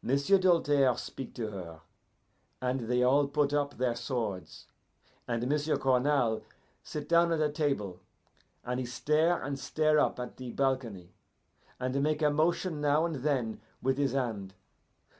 [0.00, 1.80] "M'sieu' Doltaire speak to her,
[2.60, 4.68] and they all put up their swords,
[5.26, 6.44] and M'sieu' Cournal
[6.84, 7.98] sit down at a table,
[8.64, 11.14] and he stare and stare up at the balcony,
[11.80, 14.54] and make a motion now and then with his hand.